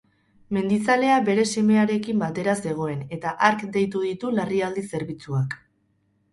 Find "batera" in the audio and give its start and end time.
2.25-2.57